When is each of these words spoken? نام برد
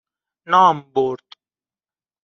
نام 0.47 0.81
برد 0.93 1.23